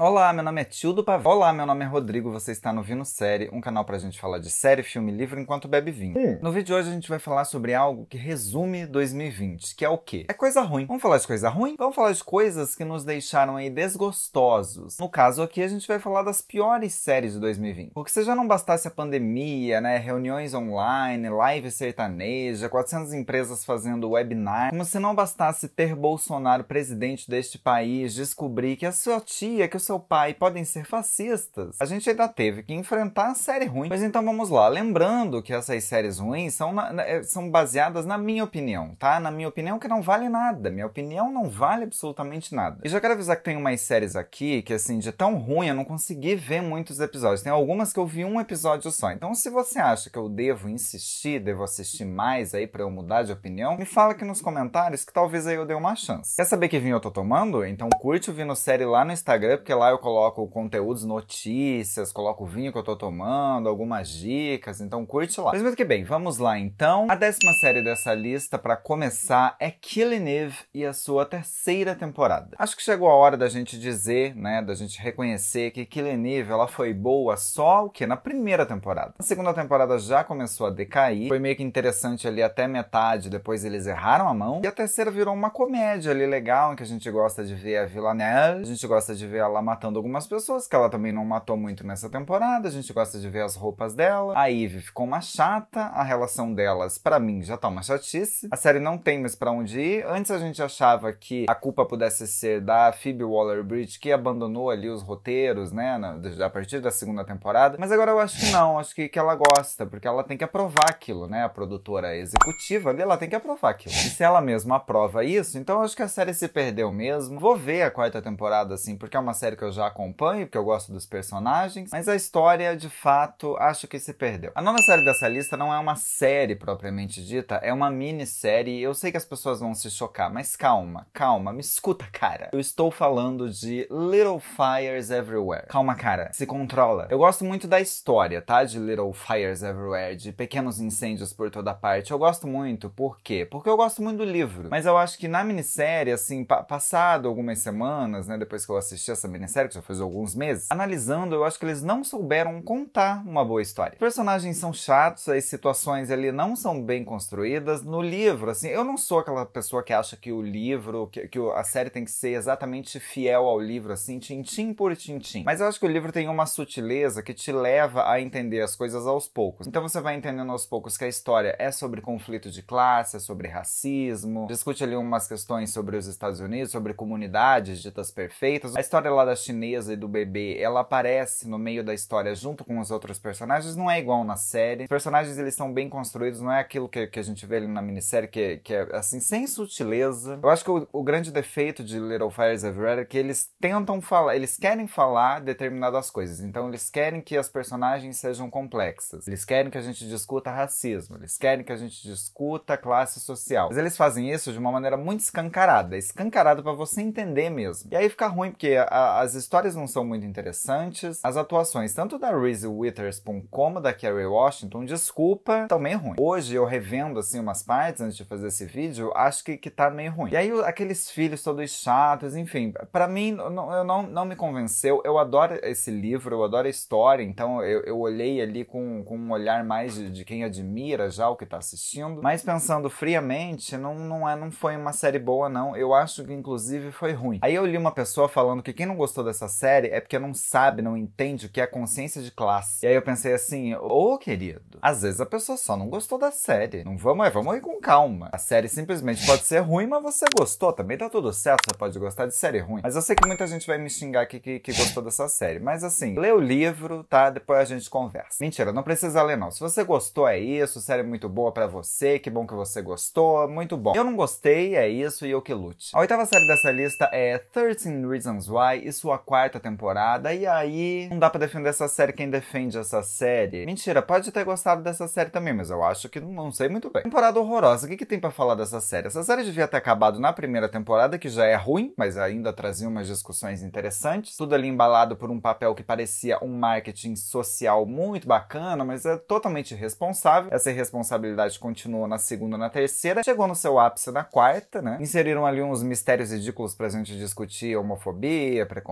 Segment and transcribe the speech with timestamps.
[0.00, 1.32] Olá, meu nome é Tildo Pavão.
[1.32, 2.30] Olá, meu nome é Rodrigo.
[2.30, 5.66] Você está no Vino Série, um canal pra gente falar de série, filme, livro enquanto
[5.66, 6.16] bebe vinho.
[6.16, 6.38] Hum.
[6.40, 9.88] No vídeo de hoje a gente vai falar sobre algo que resume 2020, que é
[9.88, 10.24] o quê?
[10.28, 10.86] É coisa ruim.
[10.86, 11.74] Vamos falar de coisa ruim?
[11.76, 14.98] Vamos falar de coisas que nos deixaram aí desgostosos.
[15.00, 17.90] No caso aqui, a gente vai falar das piores séries de 2020.
[17.90, 24.10] Porque se já não bastasse a pandemia, né, reuniões online, live sertaneja, 400 empresas fazendo
[24.10, 29.66] webinar, como se não bastasse ter Bolsonaro presidente deste país, descobrir que a sua tia,
[29.66, 33.64] que o seu pai podem ser fascistas, a gente ainda teve que enfrentar a série
[33.64, 33.88] ruim.
[33.88, 34.68] Mas então vamos lá.
[34.68, 39.18] Lembrando que essas séries ruins são, na, na, é, são baseadas na minha opinião, tá?
[39.18, 40.70] Na minha opinião que não vale nada.
[40.70, 42.78] Minha opinião não vale absolutamente nada.
[42.84, 45.74] E já quero avisar que tem umas séries aqui que, assim, de tão ruim eu
[45.74, 47.42] não consegui ver muitos episódios.
[47.42, 49.10] Tem algumas que eu vi um episódio só.
[49.10, 53.22] Então se você acha que eu devo insistir, devo assistir mais aí para eu mudar
[53.22, 56.36] de opinião, me fala aqui nos comentários que talvez aí eu dê uma chance.
[56.36, 57.64] Quer saber que vinho eu tô tomando?
[57.64, 62.44] Então curte o Vino Série lá no Instagram, porque lá eu coloco conteúdos, notícias, coloco
[62.44, 65.52] o vinho que eu tô tomando, algumas dicas, então curte lá.
[65.52, 67.06] Mas muito que bem, vamos lá então.
[67.08, 72.56] A décima série dessa lista para começar é Killing Eve e a sua terceira temporada.
[72.58, 76.52] Acho que chegou a hora da gente dizer, né, da gente reconhecer que Killing Eve
[76.52, 79.14] ela foi boa só o que na primeira temporada.
[79.18, 83.64] A segunda temporada já começou a decair, foi meio que interessante ali até metade, depois
[83.64, 84.60] eles erraram a mão.
[84.64, 87.78] E a terceira virou uma comédia ali legal, em que a gente gosta de ver
[87.78, 91.24] a Villanelle, a gente gosta de ver ela matando algumas pessoas, que ela também não
[91.24, 92.68] matou muito nessa temporada.
[92.68, 94.32] A gente gosta de ver as roupas dela.
[94.36, 98.48] A Eve ficou uma chata, a relação delas, para mim, já tá uma chatice.
[98.50, 100.06] A série não tem mais pra onde ir.
[100.06, 104.88] Antes a gente achava que a culpa pudesse ser da Phoebe Waller-Bridge, que abandonou ali
[104.88, 107.76] os roteiros, né, na, a partir da segunda temporada.
[107.78, 110.44] Mas agora eu acho que não, acho que, que ela gosta, porque ela tem que
[110.44, 111.44] aprovar aquilo, né?
[111.44, 113.94] A produtora executiva ali, ela tem que aprovar aquilo.
[113.94, 117.40] E se ela mesma aprova isso, então eu acho que a série se perdeu mesmo.
[117.40, 120.58] Vou ver a quarta temporada, assim, porque é uma série que eu já acompanho, porque
[120.58, 124.52] eu gosto dos personagens, mas a história, de fato, acho que se perdeu.
[124.54, 128.82] A nona série dessa lista não é uma série propriamente dita, é uma minissérie.
[128.82, 132.50] Eu sei que as pessoas vão se chocar, mas calma, calma, me escuta, cara.
[132.52, 135.66] Eu estou falando de Little Fires Everywhere.
[135.68, 137.08] Calma, cara, se controla.
[137.10, 138.64] Eu gosto muito da história, tá?
[138.64, 142.10] De Little Fires Everywhere, de pequenos incêndios por toda parte.
[142.10, 143.46] Eu gosto muito, por quê?
[143.48, 144.68] Porque eu gosto muito do livro.
[144.70, 148.76] Mas eu acho que na minissérie, assim, pa passado algumas semanas, né, depois que eu
[148.76, 149.37] assisti essa minissérie,
[149.68, 153.62] que já faz alguns meses, analisando, eu acho que eles não souberam contar uma boa
[153.62, 153.94] história.
[153.94, 157.82] Os personagens são chatos, as situações ali não são bem construídas.
[157.82, 161.38] No livro, assim, eu não sou aquela pessoa que acha que o livro, que, que
[161.54, 165.42] a série tem que ser exatamente fiel ao livro, assim, tintim por tintim.
[165.44, 168.74] Mas eu acho que o livro tem uma sutileza que te leva a entender as
[168.74, 169.66] coisas aos poucos.
[169.66, 173.20] Então você vai entendendo aos poucos que a história é sobre conflito de classe, é
[173.20, 178.76] sobre racismo, discute ali umas questões sobre os Estados Unidos, sobre comunidades ditas perfeitas.
[178.76, 182.64] A história lá da chinesa e do bebê, ela aparece no meio da história junto
[182.64, 184.84] com os outros personagens, não é igual na série.
[184.84, 187.66] Os personagens eles são bem construídos, não é aquilo que, que a gente vê ali
[187.66, 190.38] na minissérie que, que é assim, sem sutileza.
[190.42, 194.00] Eu acho que o, o grande defeito de Little Fires Everywhere é que eles tentam
[194.00, 199.44] falar, eles querem falar determinadas coisas, então eles querem que as personagens sejam complexas, eles
[199.44, 203.68] querem que a gente discuta racismo, eles querem que a gente discuta classe social.
[203.68, 207.90] Mas eles fazem isso de uma maneira muito escancarada, escancarada para você entender mesmo.
[207.92, 212.18] E aí fica ruim porque a, as histórias não são muito interessantes, as atuações tanto
[212.18, 216.16] da Reese Witherspoon como da Kerry Washington, desculpa, estão meio ruim.
[216.20, 219.90] Hoje eu revendo assim umas partes antes de fazer esse vídeo, acho que, que tá
[219.90, 220.30] meio ruim.
[220.30, 225.02] E aí aqueles filhos todos chatos, enfim, para mim não, eu não, não me convenceu.
[225.04, 229.16] Eu adoro esse livro, eu adoro a história, então eu, eu olhei ali com, com
[229.16, 233.76] um olhar mais de, de quem admira já o que tá assistindo, mas pensando friamente,
[233.76, 235.76] não, não, é, não foi uma série boa, não.
[235.76, 237.38] Eu acho que inclusive foi ruim.
[237.42, 240.34] Aí eu li uma pessoa falando que quem não gostou dessa série é porque não
[240.34, 242.84] sabe, não entende o que é consciência de classe.
[242.84, 246.18] E aí eu pensei assim, ô oh, querido, às vezes a pessoa só não gostou
[246.18, 246.84] da série.
[246.84, 248.28] Não vamos, é, vamos ir com calma.
[248.32, 250.72] A série simplesmente pode ser ruim, mas você gostou.
[250.72, 252.80] Também tá tudo certo, você pode gostar de série ruim.
[252.82, 255.58] Mas eu sei que muita gente vai me xingar aqui que, que gostou dessa série.
[255.58, 257.30] Mas assim, lê o livro, tá?
[257.30, 258.36] Depois a gente conversa.
[258.40, 259.50] Mentira, não precisa ler não.
[259.50, 260.80] Se você gostou, é isso.
[260.80, 262.18] Série muito boa para você.
[262.18, 263.48] Que bom que você gostou.
[263.48, 263.94] Muito bom.
[263.94, 265.90] Eu não gostei, é isso e eu que lute.
[265.94, 270.34] A oitava série dessa lista é 13 Reasons Why sua quarta temporada.
[270.34, 273.64] E aí, não dá pra defender essa série quem defende essa série.
[273.64, 277.02] Mentira, pode ter gostado dessa série também, mas eu acho que não sei muito bem.
[277.02, 277.86] Temporada horrorosa.
[277.86, 279.06] O que, que tem para falar dessa série?
[279.06, 282.88] Essa série devia ter acabado na primeira temporada, que já é ruim, mas ainda trazia
[282.88, 284.36] umas discussões interessantes.
[284.36, 289.16] Tudo ali embalado por um papel que parecia um marketing social muito bacana, mas é
[289.16, 290.50] totalmente irresponsável.
[290.52, 293.22] Essa irresponsabilidade continuou na segunda na terceira.
[293.22, 294.98] Chegou no seu ápice na quarta, né?
[295.00, 298.87] Inseriram ali uns mistérios ridículos pra gente discutir homofobia, preconceito,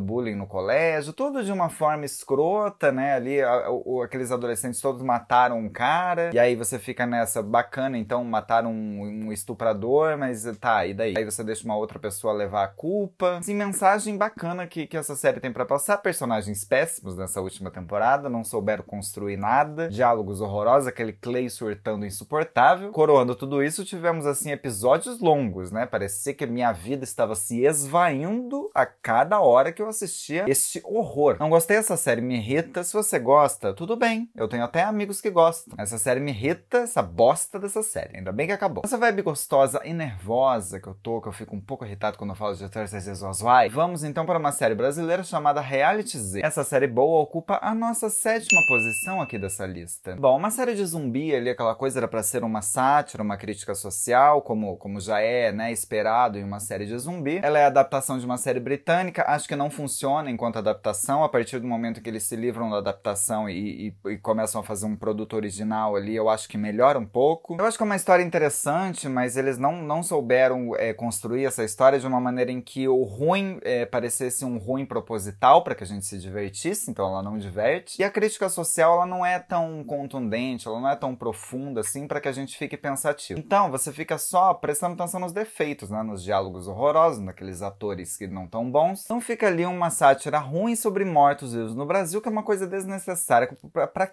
[0.00, 3.14] bullying no colégio, tudo de uma forma escrota, né?
[3.14, 3.68] Ali a,
[4.04, 9.26] aqueles adolescentes todos mataram um cara, e aí você fica nessa bacana, então mataram um,
[9.26, 11.14] um estuprador, mas tá, e daí?
[11.16, 13.38] Aí você deixa uma outra pessoa levar a culpa.
[13.38, 15.98] Assim, mensagem bacana que, que essa série tem para passar.
[15.98, 22.90] Personagens péssimos nessa última temporada, não souberam construir nada, diálogos horrorosos, aquele Clay surtando insuportável.
[22.90, 25.86] Coroando tudo isso, tivemos assim episódios longos, né?
[25.86, 31.36] Parecia que minha vida estava se esvaindo a cada hora que eu assistia este horror.
[31.40, 32.84] Não gostei dessa série, me irrita.
[32.84, 34.30] Se você gosta, tudo bem.
[34.36, 35.74] Eu tenho até amigos que gostam.
[35.76, 38.18] Essa série me irrita, essa bosta dessa série.
[38.18, 38.82] Ainda bem que acabou.
[38.84, 42.30] Essa vibe gostosa e nervosa que eu tô, que eu fico um pouco irritado quando
[42.30, 43.68] eu falo de Thursday Is Why.
[43.68, 46.40] Vamos então para uma série brasileira chamada Reality Z.
[46.44, 50.14] Essa série boa ocupa a nossa sétima posição aqui dessa lista.
[50.14, 53.74] Bom, uma série de zumbi ali, aquela coisa era para ser uma sátira, uma crítica
[53.74, 57.40] social, como, como já é, né, esperado em uma série de zumbi.
[57.42, 61.28] Ela é a adaptação de uma série britânica, acho que não funciona enquanto adaptação, a
[61.28, 64.86] partir do momento que eles se livram da adaptação e, e, e começam a fazer
[64.86, 67.56] um produto original ali, eu acho que melhora um pouco.
[67.58, 71.64] Eu acho que é uma história interessante, mas eles não, não souberam é, construir essa
[71.64, 75.84] história de uma maneira em que o ruim é, parecesse um ruim proposital para que
[75.84, 78.00] a gente se divertisse, então ela não diverte.
[78.00, 82.06] E a crítica social ela não é tão contundente, ela não é tão profunda assim
[82.06, 83.38] para que a gente fique pensativo.
[83.38, 88.26] Então você fica só prestando atenção nos defeitos, né, nos diálogos horrorosos, naqueles atores que
[88.26, 88.89] não tão bons.
[89.04, 93.48] Então fica ali uma sátira ruim sobre mortos-vivos no Brasil, que é uma coisa desnecessária.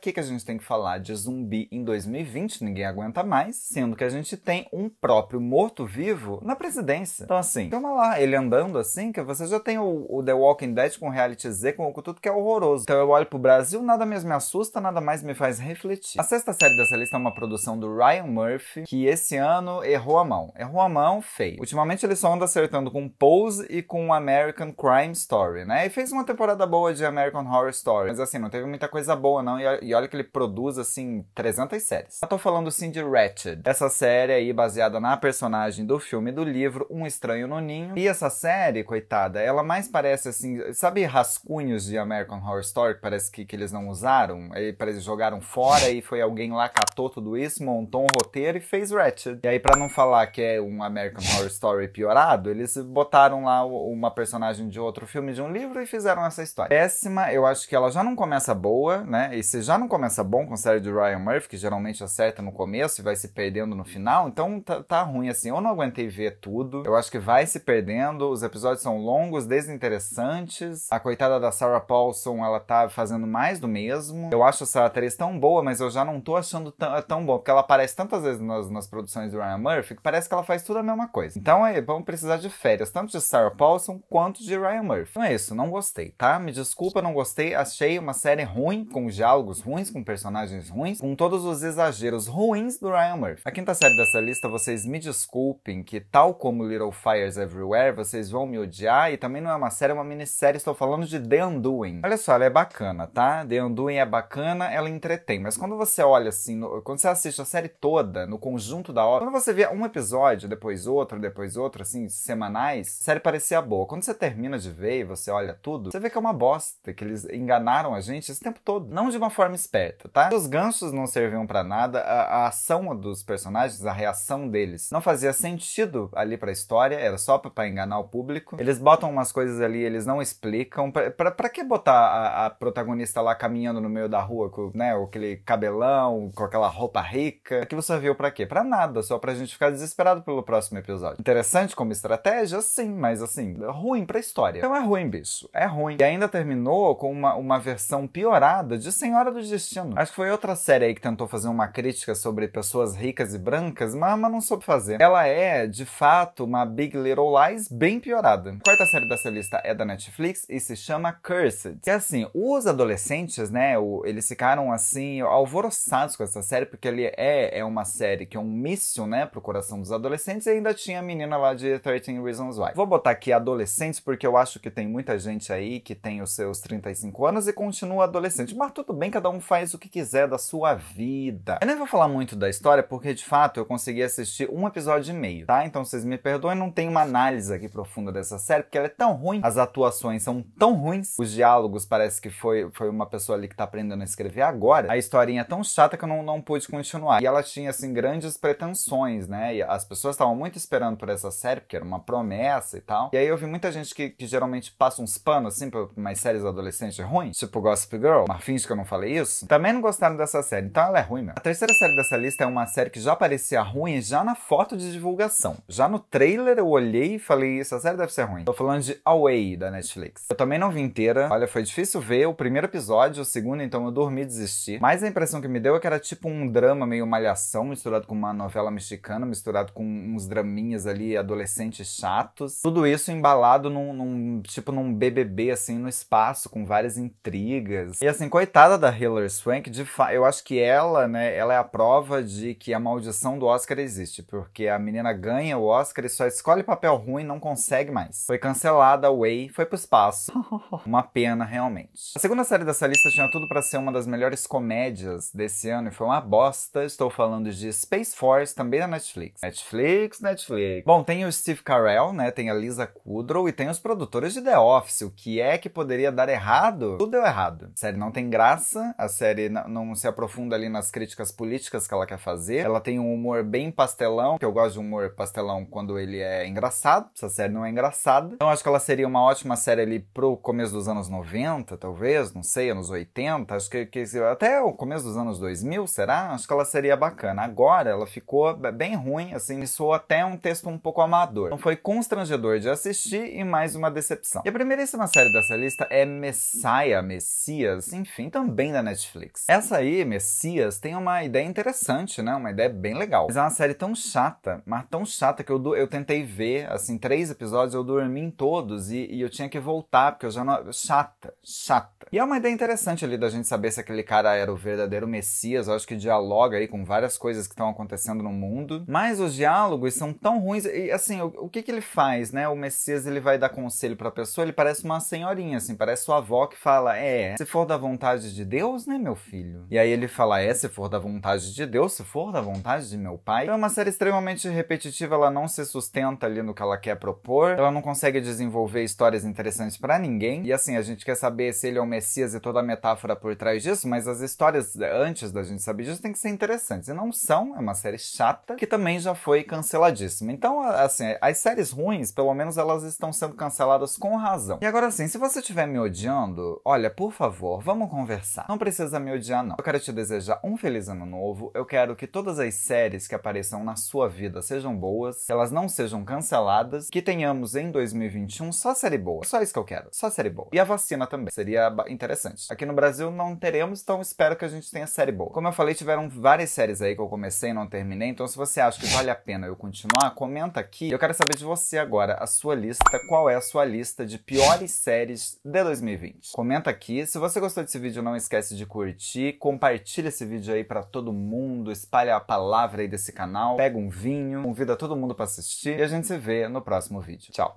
[0.02, 2.64] Que que a gente tem que falar de zumbi em 2020?
[2.64, 7.24] Ninguém aguenta mais, sendo que a gente tem um próprio morto-vivo na presidência.
[7.24, 10.74] Então assim, calma lá, ele andando assim, que você já tem o, o The Walking
[10.74, 12.84] Dead com reality Z, com, com tudo que é horroroso.
[12.84, 16.20] Então eu olho pro Brasil, nada mais me assusta, nada mais me faz refletir.
[16.20, 20.18] A sexta série dessa lista é uma produção do Ryan Murphy, que esse ano errou
[20.18, 20.54] a mão.
[20.58, 21.60] Errou a mão feio.
[21.60, 25.86] Ultimamente ele só anda acertando com Pose e com American Crime Story, né?
[25.86, 29.16] E fez uma temporada boa de American Horror Story, mas assim, não teve muita coisa
[29.16, 32.22] boa não, e olha que ele produz assim 300 séries.
[32.22, 36.34] Eu tô falando sim de Ratched, essa série aí baseada na personagem do filme e
[36.34, 37.98] do livro Um Estranho no Ninho.
[37.98, 43.02] E essa série, coitada, ela mais parece assim, sabe rascunhos de American Horror Story que
[43.02, 44.50] parece que, que eles não usaram?
[44.54, 48.62] Aí parece jogaram fora e foi alguém lá catou tudo isso, montou um roteiro e
[48.62, 49.40] fez Ratched.
[49.44, 53.66] E aí para não falar que é um American Horror Story piorado, eles botaram lá
[53.66, 56.70] uma personagem de outro filme de um livro e fizeram essa história.
[56.70, 59.36] Péssima, eu acho que ela já não começa boa, né?
[59.36, 62.42] E se já não começa bom com a série de Ryan Murphy, que geralmente acerta
[62.42, 65.50] no começo e vai se perdendo no final, então tá, tá ruim assim.
[65.50, 66.84] Eu não aguentei ver tudo.
[66.86, 68.30] Eu acho que vai se perdendo.
[68.30, 70.92] Os episódios são longos, desinteressantes.
[70.92, 74.30] A coitada da Sarah Paulson, ela tá fazendo mais do mesmo.
[74.32, 77.40] Eu acho essa atriz tão boa, mas eu já não tô achando tão, tão boa,
[77.40, 80.44] porque ela aparece tantas vezes nas, nas produções do Ryan Murphy que parece que ela
[80.44, 81.38] faz tudo a mesma coisa.
[81.38, 85.10] Então é, vamos precisar de férias, tanto de Sarah Paulson quanto de Ryan Murphy.
[85.12, 86.38] Então é isso, não gostei, tá?
[86.38, 87.56] Me desculpa, não gostei.
[87.56, 92.80] Achei uma série ruim, com diálogos ruins, com personagens ruins, com todos os exageros ruins
[92.80, 93.42] do Ryan Murphy.
[93.44, 98.30] A quinta série dessa lista, vocês me desculpem que, tal como Little Fires Everywhere, vocês
[98.30, 100.58] vão me odiar e também não é uma série, é uma minissérie.
[100.58, 102.02] Estou falando de The Undoing.
[102.04, 103.46] Olha só, ela é bacana, tá?
[103.46, 107.42] The Undoing é bacana, ela entretém, mas quando você olha assim, no, quando você assiste
[107.42, 111.58] a série toda, no conjunto da obra, quando você vê um episódio, depois outro, depois
[111.58, 113.86] outro, assim, semanais, a série parecia boa.
[113.86, 116.94] Quando você termina de ver e você olha tudo, você vê que é uma bosta,
[116.94, 118.94] que eles enganaram a gente esse tempo todo.
[118.94, 120.30] Não de uma forma esperta, tá?
[120.34, 125.02] Os ganchos não serviam para nada, a, a, ação dos personagens, a reação deles, não
[125.02, 128.58] fazia sentido ali pra história, era só para enganar o público.
[128.60, 130.92] Eles botam umas coisas ali, eles não explicam.
[130.92, 135.38] Pra que botar a, a, protagonista lá caminhando no meio da rua com né, aquele
[135.38, 137.66] cabelão, com aquela roupa rica?
[137.66, 138.46] Que você viu para quê?
[138.46, 141.20] Pra nada, só pra gente ficar desesperado pelo próximo episódio.
[141.20, 144.27] Interessante como estratégia, sim, mas assim, ruim pra história.
[144.60, 145.50] Então é ruim, bicho.
[145.54, 145.98] É ruim.
[146.00, 149.94] E ainda terminou com uma, uma versão piorada de Senhora do Destino.
[149.96, 153.40] Acho que foi outra série aí que tentou fazer uma crítica sobre pessoas ricas e
[153.40, 155.00] brancas, mas, mas não soube fazer.
[155.02, 158.52] Ela é, de fato, uma Big Little Lies bem piorada.
[158.52, 161.80] A quarta série dessa lista é da Netflix e se chama Cursed.
[161.82, 167.06] Que assim, os adolescentes, né, o, eles ficaram assim, alvoroçados com essa série, porque ele
[167.06, 170.74] é, é uma série que é um míssil, né, pro coração dos adolescentes e ainda
[170.74, 172.72] tinha a menina lá de 13 Reasons Why.
[172.74, 176.32] Vou botar aqui adolescentes porque eu acho que tem muita gente aí que tem os
[176.32, 178.56] seus 35 anos e continua adolescente.
[178.56, 181.60] Mas tudo bem, cada um faz o que quiser da sua vida.
[181.62, 185.14] Eu nem vou falar muito da história porque de fato eu consegui assistir um episódio
[185.14, 185.66] e meio, tá?
[185.66, 188.90] Então vocês me perdoem, não tem uma análise aqui profunda dessa série porque ela é
[188.90, 193.38] tão ruim, as atuações são tão ruins, os diálogos parece que foi, foi uma pessoa
[193.38, 194.92] ali que tá aprendendo a escrever agora.
[194.92, 197.22] A historinha é tão chata que eu não, não pude continuar.
[197.22, 199.56] E ela tinha assim grandes pretensões, né?
[199.56, 203.10] E as pessoas estavam muito esperando por essa série porque era uma promessa e tal.
[203.14, 206.20] E aí eu vi muita gente que, que geralmente passa uns panos, assim, pra umas
[206.20, 209.82] séries adolescentes ruins, tipo Gossip Girl, mas finge que eu não falei isso, também não
[209.82, 211.34] gostaram dessa série, então ela é ruim mesmo.
[211.36, 214.78] A terceira série dessa lista é uma série que já parecia ruim já na foto
[214.78, 215.58] de divulgação.
[215.68, 218.44] Já no trailer eu olhei e falei, essa série deve ser ruim.
[218.44, 220.26] Tô falando de Away, da Netflix.
[220.30, 223.84] Eu também não vi inteira, olha, foi difícil ver o primeiro episódio, o segundo, então
[223.86, 224.78] eu dormi e desisti.
[224.80, 228.06] Mas a impressão que me deu é que era tipo um drama meio malhação, misturado
[228.06, 232.62] com uma novela mexicana, misturado com uns draminhas ali, adolescentes chatos.
[232.62, 238.02] Tudo isso embalado num, num tipo num BBB, assim, no espaço, com várias intrigas.
[238.02, 241.58] E assim, coitada da Hilary Swank, de fa eu acho que ela, né, ela é
[241.58, 246.06] a prova de que a maldição do Oscar existe, porque a menina ganha o Oscar
[246.06, 248.26] e só escolhe papel ruim e não consegue mais.
[248.26, 250.32] Foi cancelada, Way, foi pro espaço.
[250.86, 252.14] Uma pena, realmente.
[252.16, 255.90] A segunda série dessa lista tinha tudo para ser uma das melhores comédias desse ano
[255.90, 256.84] e foi uma bosta.
[256.84, 259.42] Estou falando de Space Force, também da Netflix.
[259.42, 260.86] Netflix, Netflix.
[260.86, 262.32] Bom, tem o Steve Carell, né?
[262.32, 265.02] Tem a Lisa Kudrow e tem os produtores de The Office.
[265.02, 266.98] O que é que poderia dar errado?
[266.98, 267.72] Tudo deu errado.
[267.74, 271.94] A série não tem graça, a série não se aprofunda ali nas críticas políticas que
[271.94, 272.58] ela quer fazer.
[272.58, 276.48] Ela tem um humor bem pastelão, que eu gosto de humor pastelão quando ele é
[276.48, 277.10] engraçado.
[277.16, 278.34] Essa série não é engraçada.
[278.34, 282.34] Então acho que ela seria uma ótima série ali pro começo dos anos 90, talvez,
[282.34, 283.56] não sei, anos 80.
[283.56, 286.32] Acho que, que até o começo dos anos 2000, será?
[286.32, 287.44] Acho que ela seria bacana.
[287.44, 291.48] Agora ela ficou bem ruim, assim, soou até um texto um pouco amador.
[291.48, 294.42] Então foi constrangedor de assistir e mais uma decepção.
[294.46, 299.46] E a primeiríssima série dessa lista é Messiah, Messias, enfim, também da Netflix.
[299.48, 302.36] Essa aí, Messias, tem uma ideia interessante, né?
[302.36, 303.26] Uma ideia bem legal.
[303.28, 306.98] Mas é uma série tão chata, mas tão chata que eu, eu tentei ver, assim,
[306.98, 310.44] três episódios, eu dormi em todos e, e eu tinha que voltar, porque eu já
[310.44, 310.72] não.
[310.72, 311.97] Chata, chata.
[312.12, 315.08] E é uma ideia interessante ali da gente saber se aquele cara era o verdadeiro
[315.08, 315.68] Messias.
[315.68, 318.86] Eu acho que dialoga aí com várias coisas que estão acontecendo no mundo.
[318.88, 320.66] Mas os diálogos são tão ruins.
[320.66, 322.48] E assim, o, o que que ele faz, né?
[322.48, 326.18] O Messias ele vai dar conselho pra pessoa, ele parece uma senhorinha, assim, parece sua
[326.18, 329.66] avó que fala: É, se for da vontade de Deus, né, meu filho?
[329.70, 332.90] E aí ele fala: É, se for da vontade de Deus, se for da vontade
[332.90, 333.44] de meu pai.
[333.44, 336.96] Então é uma série extremamente repetitiva, ela não se sustenta ali no que ela quer
[336.96, 340.46] propor, ela não consegue desenvolver histórias interessantes para ninguém.
[340.46, 343.16] E assim, a gente quer saber se ele é o Messias e toda a metáfora
[343.16, 346.88] por trás disso, mas as histórias antes da gente saber disso tem que ser interessantes.
[346.88, 350.32] E não são, é uma série chata que também já foi canceladíssima.
[350.32, 354.60] Então, assim, as séries ruins, pelo menos elas estão sendo canceladas com razão.
[354.62, 358.46] E agora sim, se você estiver me odiando, olha, por favor, vamos conversar.
[358.48, 359.56] Não precisa me odiar, não.
[359.58, 361.52] Eu quero te desejar um feliz ano novo.
[361.56, 365.68] Eu quero que todas as séries que apareçam na sua vida sejam boas, elas não
[365.68, 369.26] sejam canceladas, que tenhamos em 2021 só série boa.
[369.26, 369.90] Só isso que eu quero.
[369.92, 370.50] Só série boa.
[370.54, 371.32] E a vacina também.
[371.32, 372.52] Seria interessante.
[372.52, 375.30] Aqui no Brasil não teremos, então espero que a gente tenha série boa.
[375.30, 378.38] Como eu falei, tiveram várias séries aí que eu comecei e não terminei, então se
[378.38, 380.90] você acha que vale a pena eu continuar, comenta aqui.
[380.92, 383.00] Eu quero saber de você agora a sua lista.
[383.08, 386.32] Qual é a sua lista de piores séries de 2020?
[386.32, 387.06] Comenta aqui.
[387.06, 391.14] Se você gostou desse vídeo, não esquece de curtir, compartilha esse vídeo aí para todo
[391.14, 395.80] mundo, espalha a palavra aí desse canal, pega um vinho, convida todo mundo para assistir
[395.80, 397.32] e a gente se vê no próximo vídeo.
[397.32, 397.56] Tchau!